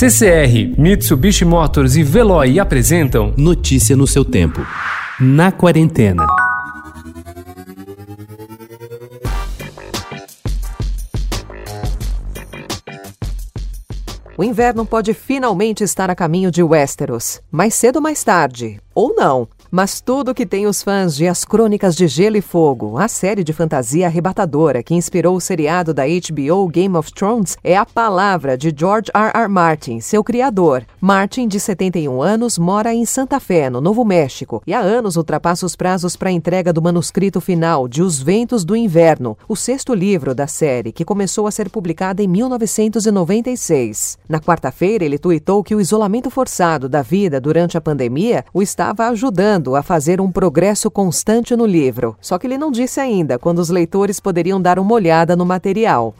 [0.00, 4.66] CCR, Mitsubishi Motors e Veloy apresentam Notícia no seu tempo.
[5.20, 6.24] Na quarentena.
[14.38, 19.14] O inverno pode finalmente estar a caminho de Westeros, mais cedo ou mais tarde, ou
[19.14, 19.48] não.
[19.70, 23.44] Mas tudo que tem os fãs de As Crônicas de Gelo e Fogo, a série
[23.44, 28.58] de fantasia arrebatadora que inspirou o seriado da HBO Game of Thrones, é a palavra
[28.58, 29.30] de George R.
[29.32, 29.46] R.
[29.46, 30.84] Martin, seu criador.
[31.00, 35.64] Martin, de 71 anos, mora em Santa Fé, no Novo México, e há anos ultrapassa
[35.64, 39.94] os prazos para a entrega do manuscrito final de Os Ventos do Inverno, o sexto
[39.94, 44.18] livro da série, que começou a ser publicado em 1996.
[44.28, 49.08] Na quarta-feira, ele tuitou que o isolamento forçado da vida durante a pandemia o estava
[49.08, 52.16] ajudando a fazer um progresso constante no livro.
[52.18, 56.14] Só que ele não disse ainda quando os leitores poderiam dar uma olhada no material.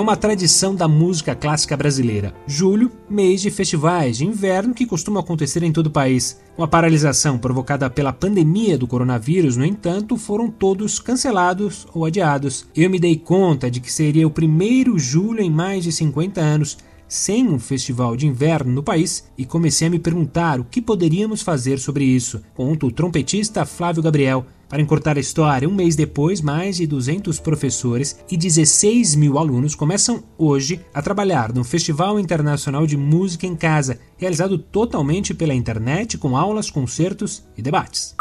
[0.00, 2.34] É uma tradição da música clássica brasileira.
[2.46, 6.40] Julho, mês de festivais de inverno que costuma acontecer em todo o país.
[6.56, 12.66] Com a paralisação provocada pela pandemia do coronavírus, no entanto, foram todos cancelados ou adiados.
[12.74, 16.78] Eu me dei conta de que seria o primeiro julho em mais de 50 anos
[17.06, 21.42] sem um festival de inverno no país e comecei a me perguntar o que poderíamos
[21.42, 24.46] fazer sobre isso, conta o trompetista Flávio Gabriel.
[24.70, 29.74] Para encurtar a história, um mês depois, mais de 200 professores e 16 mil alunos
[29.74, 36.16] começam hoje a trabalhar no Festival Internacional de Música em Casa, realizado totalmente pela internet
[36.16, 38.14] com aulas, concertos e debates.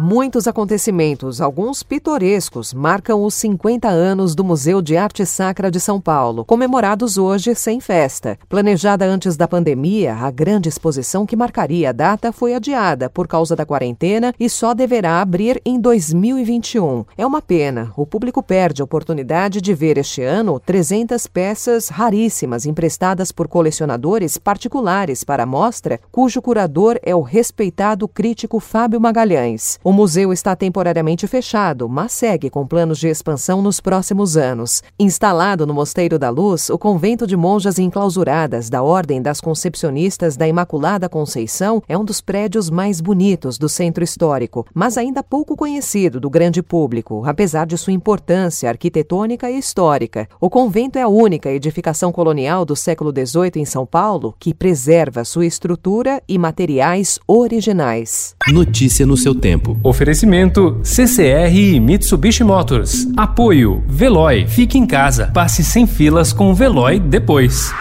[0.00, 6.00] Muitos acontecimentos, alguns pitorescos, marcam os 50 anos do Museu de Arte Sacra de São
[6.00, 8.38] Paulo, comemorados hoje sem festa.
[8.48, 13.56] Planejada antes da pandemia, a grande exposição que marcaria a data foi adiada por causa
[13.56, 17.04] da quarentena e só deverá abrir em 2021.
[17.16, 22.66] É uma pena, o público perde a oportunidade de ver este ano 300 peças raríssimas
[22.66, 29.80] emprestadas por colecionadores particulares para a mostra, cujo curador é o respeitado crítico Fábio Magalhães.
[29.88, 34.82] O museu está temporariamente fechado, mas segue com planos de expansão nos próximos anos.
[35.00, 40.46] Instalado no Mosteiro da Luz, o convento de monjas enclausuradas da Ordem das Concepcionistas da
[40.46, 46.20] Imaculada Conceição é um dos prédios mais bonitos do centro histórico, mas ainda pouco conhecido
[46.20, 50.28] do grande público, apesar de sua importância arquitetônica e histórica.
[50.38, 55.24] O convento é a única edificação colonial do século XVIII em São Paulo que preserva
[55.24, 58.36] sua estrutura e materiais originais.
[58.52, 59.77] Notícia no seu tempo.
[59.82, 63.06] Oferecimento CCR e Mitsubishi Motors.
[63.16, 64.46] Apoio Veloy.
[64.46, 65.30] Fique em casa.
[65.32, 67.72] Passe sem filas com o Veloy depois.